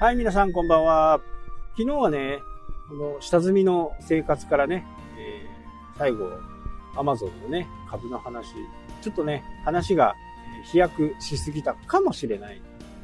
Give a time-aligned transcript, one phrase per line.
[0.00, 1.20] はい、皆さんこんばんは。
[1.76, 2.38] 昨日はね、
[2.88, 4.86] この下積みの生活からね、
[5.18, 6.30] えー、最後、
[6.94, 8.54] アマゾンのね、株の話、
[9.02, 10.14] ちょっとね、話が
[10.70, 12.62] 飛躍しすぎたかもしれない。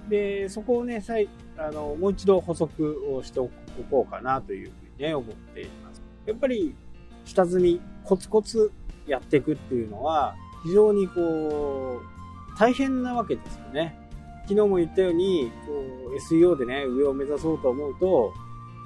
[0.09, 1.29] で、そこをね、再
[1.59, 3.51] あのもう一度補足をしてお
[3.91, 6.01] こうかなというふうにね、思っています。
[6.27, 6.77] やっぱり、
[7.25, 8.71] 下積み、コツコツ
[9.09, 13.99] やっていくっていうのは、非常にこう、大変なわけですよね。
[14.47, 15.73] 昨日も言ったように、こ
[16.11, 18.33] う、SEO でね、上を目指そうと思うと、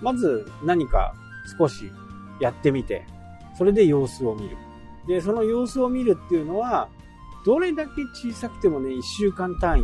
[0.00, 1.14] まず何か
[1.58, 1.90] 少し
[2.40, 3.04] やってみて、
[3.56, 4.56] それで様子を見る。
[5.06, 6.88] で、その様子を見るっていうのは、
[7.44, 9.82] どれだけ小さくてもね、1週間単位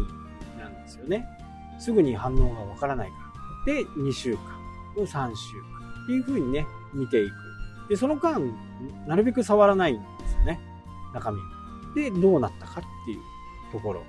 [0.58, 1.26] なんですよね。
[1.78, 3.16] すぐに反応がわからないか
[3.66, 3.74] ら。
[3.74, 4.40] で、2週間、
[4.96, 5.32] 3週間
[6.04, 7.32] っていう風にね、見ていく。
[7.88, 8.40] で、その間、
[9.06, 10.60] なるべく触らないんですよね。
[11.12, 11.38] 中身
[11.94, 13.20] で、どうなったかっていう
[13.72, 14.02] ところ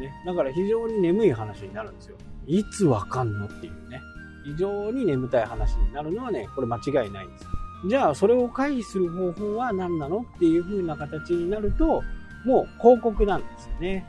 [0.00, 0.22] ですね。
[0.26, 2.16] だから非常に眠い話になるんですよ。
[2.46, 4.00] いつわかんのっていうね。
[4.44, 7.46] 非常に眠たい話になるのはね、これ間違いないんです。
[7.88, 12.02] じゃあ、それを回避する方法は何なのっていう風な形になると、
[12.44, 14.04] もう広告なんですよね。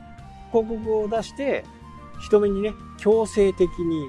[0.52, 1.64] 広告を出して、
[2.20, 4.08] 人目にね、強制的に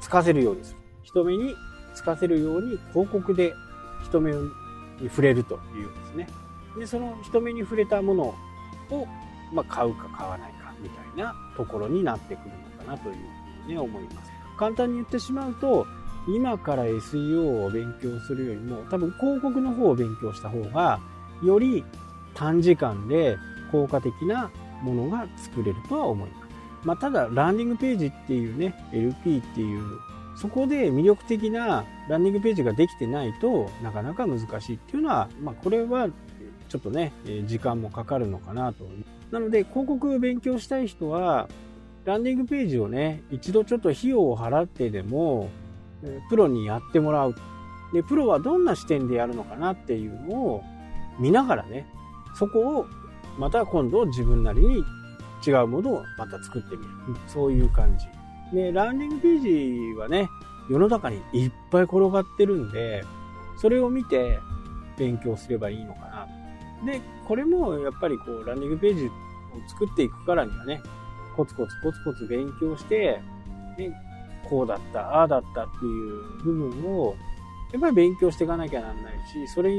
[0.00, 0.78] つかせるようにする。
[1.02, 1.54] 人目に
[1.94, 3.54] つかせるように広告で
[4.04, 4.48] 人目に
[5.08, 6.28] 触れるというんですね。
[6.78, 8.22] で、その人目に触れたもの
[8.90, 9.06] を、
[9.52, 13.18] まあ、買うか買わないみたいなところになってくるのかなというふ
[13.66, 14.30] うにね、思います。
[14.58, 15.86] 簡単に言ってしまうと、
[16.28, 21.00] 今から SEO を勉強するよりも、多分広告の方を勉強した方が、
[21.42, 21.84] より
[22.34, 23.38] 短時間で
[23.70, 24.50] 効果的な
[24.82, 26.48] ものが作れるとは思います。
[26.84, 29.98] まあ、ただ、ランディングページっていうね、LP っていう、
[30.36, 36.08] そこで魅力的なランディングページができてないとなかなか難しいっていうのは、まあ、これは
[36.68, 37.12] ちょっとね、
[37.46, 38.88] 時間もかかるのかなと。
[39.30, 41.48] なので、広告を勉強したい人は、
[42.04, 45.50] ランディングページをね、一度ちょっと費用を払ってでも、
[46.30, 47.34] プロにやってもらう。
[47.92, 50.64] で、プロはどんな視点でやるのかなっていうのを
[51.18, 51.86] 見ながらね、
[52.34, 52.86] そこを
[53.38, 54.84] また今度自分なりに
[55.46, 56.90] 違うものをまた作ってみる。
[57.26, 58.06] そういう感じ。
[58.56, 60.28] で、ランディングページはね、
[60.70, 63.04] 世の中にいっぱい転がってるんで、
[63.56, 64.38] それを見て
[64.96, 66.37] 勉強すればいいのかな。
[66.84, 69.10] で、これもやっぱりこう、ランディングページを
[69.68, 70.80] 作っていくからにはね、
[71.36, 73.20] コツコツコツコツ勉強して、
[73.76, 73.92] ね、
[74.48, 77.14] こうだった、ああだったっていう部分を、
[77.72, 79.70] やっぱり勉強していかなきゃなんないし、それ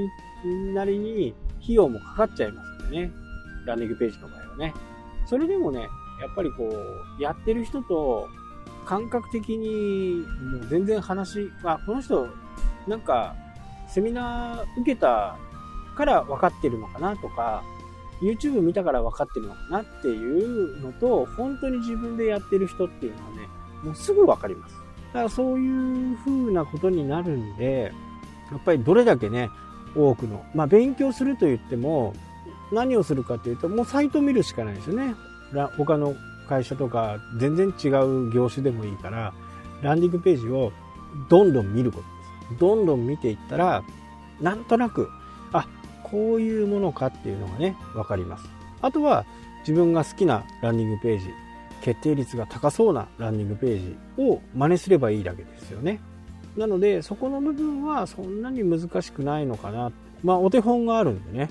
[0.73, 3.11] なりに費用もかかっちゃいますんでね。
[3.65, 4.73] ランディングページの場合はね。
[5.25, 8.27] それでもね、やっぱりこう、やってる人と
[8.85, 12.27] 感覚的にもう全然話、あ、この人、
[12.87, 13.35] なんか、
[13.87, 15.37] セミナー受けた
[15.99, 17.61] から分かってるのかなとか、
[18.21, 23.49] YouTube 見たから分かってるのかなっていうのと、本当に自分でやってる人っていうのはね、
[23.83, 24.75] もうすぐ分かります。
[25.07, 27.91] だからそういう風なことになるんで、
[28.49, 29.49] やっぱりどれだけね、
[29.93, 32.13] 多くの、まあ勉強すると言っても、
[32.71, 35.15] 何をするかというと、もうサイト見るしかないですよね。
[35.75, 36.15] 他の
[36.47, 39.33] 会社とか全然違う業種でもいいから、
[39.81, 40.71] ランディングページを
[41.27, 42.59] どんどん見ることです。
[42.61, 43.83] どんどん見ていったら、
[44.39, 45.09] なんとなく、
[46.11, 48.45] こういうものかっていうのがね、わかります。
[48.81, 49.25] あとは、
[49.61, 51.25] 自分が好きなランディングページ、
[51.81, 55.99] 決定率が高そうなランディングページを真似すればいいだけですよね。
[56.57, 59.91] なので、そこの部分はそんなに難しくないのかな。
[60.23, 61.49] まあ、お手本があるんでね。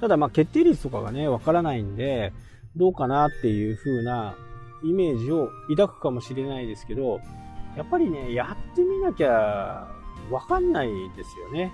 [0.00, 2.32] ただ、まあ、決定率とかがね、わからないんで、
[2.76, 4.36] どうかなっていう風な
[4.84, 7.20] イメージを抱くかもしれないですけど、
[7.76, 9.88] やっぱりね、やってみなきゃ
[10.30, 11.72] わかんないですよね。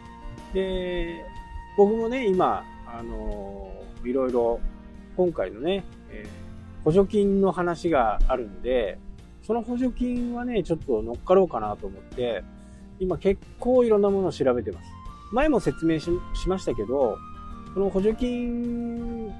[0.55, 1.25] で、
[1.77, 3.71] 僕もね、今、あの
[4.05, 4.61] いろいろ、
[5.17, 8.99] 今回のね、えー、補助金の話があるんで、
[9.43, 12.45] その補助金はね、ちょっと乗っかろうかなと思って、
[12.99, 14.89] 今結構いろんなものを調べてます。
[15.33, 16.11] 前も説明し
[16.47, 17.17] ましたけど、
[17.75, 19.33] この補助金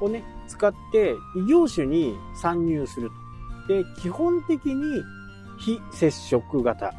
[0.00, 3.10] をね、使って異業種に参入する
[3.68, 3.74] と。
[3.74, 5.02] で、基本的に
[5.58, 6.94] 非接触型。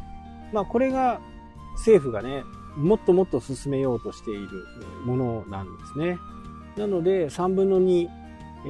[0.52, 1.20] まあこれが
[1.76, 2.44] 政府がね、
[2.78, 4.66] もっともっと進めようとしている
[5.06, 6.18] ものなんですね。
[6.78, 8.10] なので3分の2、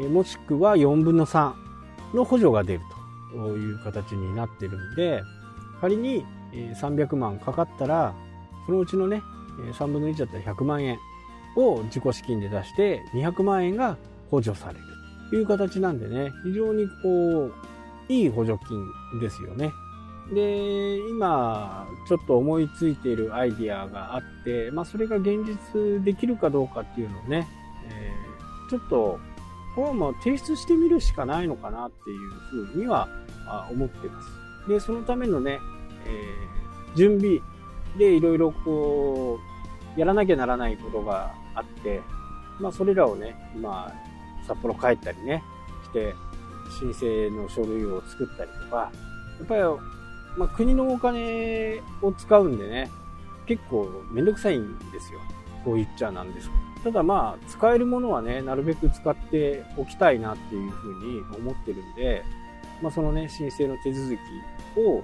[0.10, 1.54] もしくは4分の3
[2.14, 2.82] の補助が出る
[3.32, 5.24] という形になっているんで、
[5.80, 8.14] 仮に300万かかったら、
[8.66, 9.22] そのうちのね、
[9.74, 10.98] 3分の1だったら100万円
[11.56, 13.98] を自己資金で出して200万円が
[14.32, 14.86] 補助される
[15.30, 17.54] という形なんでね、非常にこう、
[18.10, 19.72] いい補助金ですよね。
[20.32, 27.48] で、今、ちょっと思いついているアイディアがあって、まあ、それが現実できるかどうかっていうのをね、
[27.90, 29.20] えー、ちょっと、
[29.76, 32.30] これはもう提出してみるしかないのかなっていう
[32.72, 33.08] ふうには
[33.72, 34.70] 思ってます。
[34.70, 35.60] で、そのためのね、
[36.06, 37.40] えー、準備
[37.98, 39.40] でいろいろこ
[39.98, 42.02] う、やらなきゃならないことがあって、
[42.60, 45.44] まあそれらをね、まあ札幌帰ったりね、
[45.86, 46.16] して、
[46.80, 48.92] 申請の書類を作ったりとか、
[49.40, 49.62] やっぱり、
[50.38, 52.90] まあ、国のお金を使うんでね、
[53.46, 55.20] 結構めんどくさいんですよ。
[55.64, 56.50] こう言っちゃなんです
[56.84, 62.24] ただまあ、使えるものはね、なるべく使っておきたいなっていうふうに思ってるんで、
[62.82, 64.18] まあ、そのね、申請の手続
[64.76, 65.04] きを、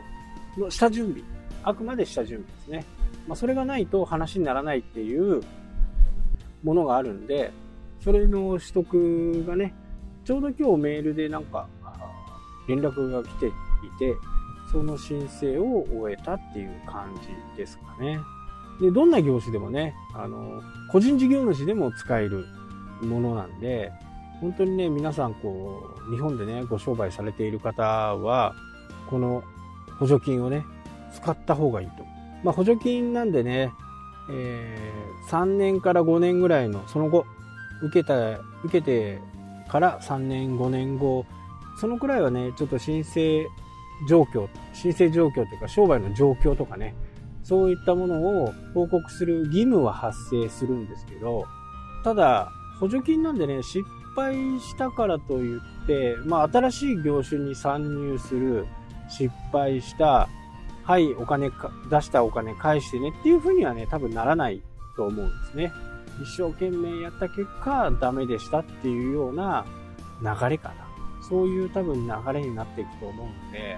[0.58, 1.24] の下準備。
[1.64, 2.86] あくまで下準備ですね。
[3.28, 5.42] まあ、それがないと話にならないっていう
[6.64, 7.54] ものがあるんで、
[8.04, 9.74] それの取得がね、
[10.26, 11.68] ちょうど今日メールでなんか、
[12.68, 13.52] 連絡が来てい
[13.98, 14.16] て、
[14.72, 18.20] その申請を終えたっていう感じですかね。
[18.80, 20.62] で、どんな業種でもね、あの、
[20.92, 22.46] 個人事業主でも使える
[23.02, 23.92] ものなんで、
[24.42, 28.56] 本当にね、皆さんこう、日本でね、ご商売されている方は、
[29.10, 29.44] この
[30.00, 30.64] 補助金をね、
[31.14, 32.06] 使った方がいいと。
[32.44, 33.74] まあ補助金なんでね、
[34.32, 37.26] えー、3年から5年ぐらいの、その後、
[37.82, 39.20] 受けた、受けて
[39.68, 41.26] から3年、5年後、
[41.80, 43.48] そのくらいはね、ちょっと申請
[44.08, 46.96] 状況、申請状況というか商売の状況とかね、
[47.44, 51.46] そういったものを報告する義務は発生するんですけど、
[52.04, 53.84] ただ、補助金なんでね、失
[54.16, 58.68] 敗したからといって、まあ、新しい業種に参入する、
[59.10, 60.30] 失敗した、
[60.84, 64.62] はい、お金か、出したお金返してねっていう風にはね、多分ならない
[64.96, 65.74] と思うんですね。
[66.22, 69.66] 一生懸命やった結果、ダメでしたっていうような
[70.22, 70.89] 流れかな。
[71.30, 73.78] そういう多分流れになっていくと思うんで、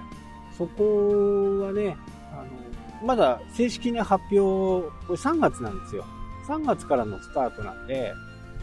[0.57, 1.97] そこはね、
[2.31, 6.05] あの、まだ正式な発表、これ3月なんですよ。
[6.47, 8.13] 3月からのスタートなんで、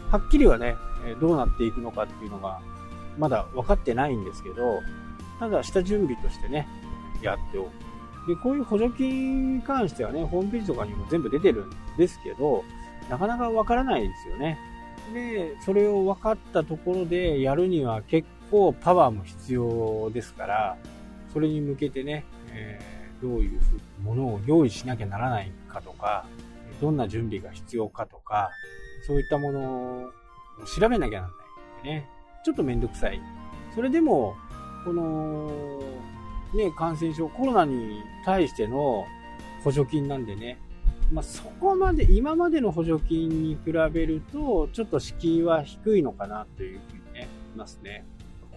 [0.09, 0.75] はっきりはね、
[1.21, 2.59] どうなっていくのかっていうのが、
[3.17, 4.79] まだ分かってないんですけど、
[5.39, 6.67] ただ下準備としてね、
[7.21, 7.71] やっておく。
[8.27, 12.63] で、こういう補助金に関してはね、ホームページとかにも全部出てるんですけど、
[13.09, 14.57] なかなか分からないですよね。
[15.13, 20.77] で、それを分かったところでやるには結構パワーも必要ですから、
[21.33, 23.59] それに向けてね、えー、どういう
[24.01, 26.25] ものを用意しなきゃならないかとか、
[26.81, 28.49] どんな準備が必要かとか、
[29.05, 30.09] そういったものを
[30.65, 31.39] 調べなきゃならな
[31.77, 32.09] いんでね、
[32.43, 33.21] ちょっとめんどくさい。
[33.75, 34.35] それでも、
[34.85, 35.79] この、
[36.55, 39.05] ね、感染症、コロナに対しての
[39.63, 40.57] 補助金なんでね、
[41.11, 48.05] まあ、そこまで、今までの補助金に比べると、ちょっと敷居は低いのかなというふうにね、いますね。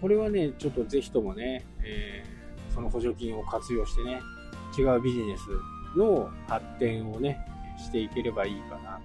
[0.03, 4.19] これはね、ちょっとぜひともね、えー、その補助金を活用してね、
[4.77, 7.39] 違うビジネスの発展をね、
[7.77, 8.99] していければいいかな。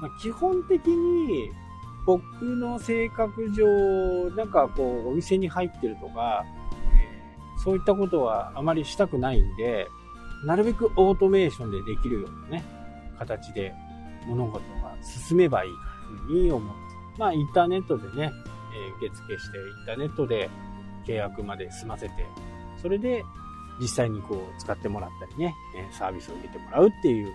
[0.00, 1.50] まあ、基本的に、
[2.06, 6.46] 僕の性格上、なんかこう、お店に入ってるとか、
[6.94, 9.86] えー、そういったことはあまりしたくないんで、
[10.46, 12.64] なるべくオートメーションでできるようなね、
[13.18, 13.74] 形で
[14.26, 15.76] 物事が進めばいいか
[16.26, 18.32] というふうに思って、まあ、インターネットでね、
[18.78, 20.50] え受付して、インターネットで
[21.06, 22.26] 契約まで済ませて、
[22.80, 23.24] それで
[23.80, 25.54] 実際にこう使ってもらったりね、
[25.92, 27.32] サービスを受けてもらうっていう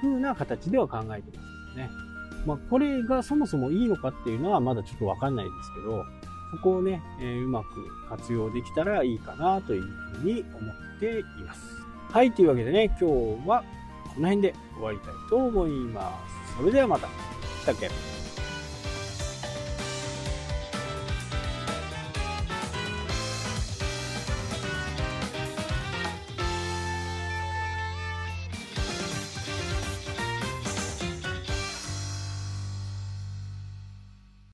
[0.00, 1.42] 風な形では考えてま
[1.72, 1.90] すね。
[2.46, 6.04] まあ、これがそもそもいいのかっていうのはまだちょっとわかんないですけど、
[6.52, 7.66] そこをね、えー、うまく
[8.08, 11.60] 活用できたらいいかなというふうに思っています。
[12.10, 13.04] はい、というわけでね、今日
[13.48, 13.62] は
[14.14, 16.12] この辺で終わりたいと思いま
[16.48, 16.56] す。
[16.56, 17.06] それではまた。
[17.06, 18.19] したっけ？